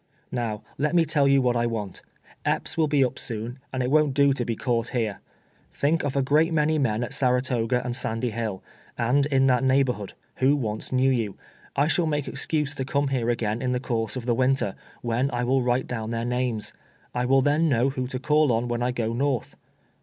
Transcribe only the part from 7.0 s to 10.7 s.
at Sarato ga and Sandy Hill, and in that neighborhood, who